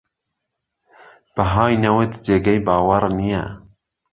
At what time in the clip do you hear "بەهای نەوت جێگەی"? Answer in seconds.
1.35-2.59